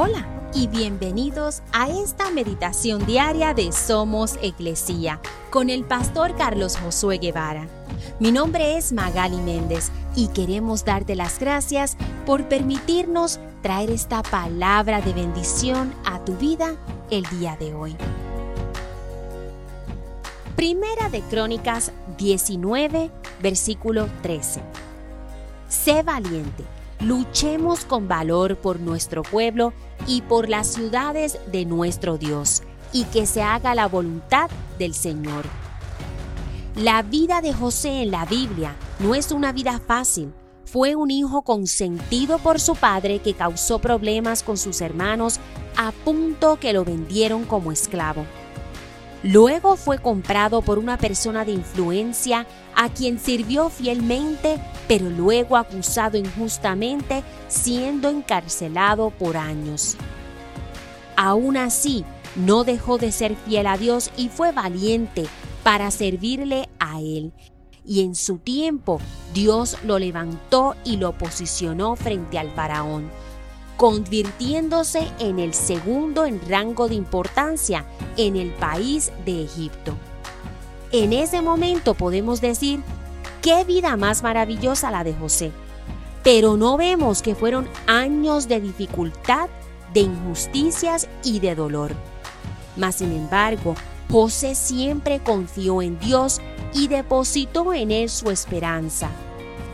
[0.00, 0.24] Hola
[0.54, 5.20] y bienvenidos a esta meditación diaria de Somos Iglesia
[5.50, 7.66] con el pastor Carlos Josué Guevara.
[8.20, 15.00] Mi nombre es Magali Méndez y queremos darte las gracias por permitirnos traer esta palabra
[15.00, 16.76] de bendición a tu vida
[17.10, 17.96] el día de hoy.
[20.54, 23.10] Primera de Crónicas 19,
[23.42, 24.62] versículo 13.
[25.68, 29.72] Sé valiente luchemos con valor por nuestro pueblo
[30.06, 32.62] y por las ciudades de nuestro Dios,
[32.92, 35.44] y que se haga la voluntad del Señor.
[36.74, 40.32] La vida de José en la Biblia no es una vida fácil.
[40.64, 45.40] Fue un hijo consentido por su padre que causó problemas con sus hermanos
[45.76, 48.24] a punto que lo vendieron como esclavo.
[49.22, 52.46] Luego fue comprado por una persona de influencia
[52.76, 59.96] a quien sirvió fielmente, pero luego acusado injustamente, siendo encarcelado por años.
[61.16, 62.04] Aún así,
[62.36, 65.26] no dejó de ser fiel a Dios y fue valiente
[65.64, 67.32] para servirle a Él.
[67.84, 69.00] Y en su tiempo,
[69.34, 73.10] Dios lo levantó y lo posicionó frente al faraón
[73.78, 79.94] convirtiéndose en el segundo en rango de importancia en el país de Egipto.
[80.90, 82.82] En ese momento podemos decir,
[83.40, 85.52] qué vida más maravillosa la de José.
[86.24, 89.48] Pero no vemos que fueron años de dificultad,
[89.94, 91.92] de injusticias y de dolor.
[92.76, 93.76] Mas sin embargo,
[94.10, 96.40] José siempre confió en Dios
[96.74, 99.08] y depositó en él su esperanza,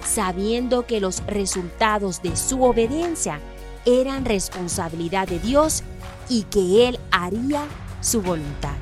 [0.05, 3.41] sabiendo que los resultados de su obediencia
[3.87, 5.83] eran responsabilidad de Dios
[6.29, 7.67] y que Él haría
[8.01, 8.77] su voluntad.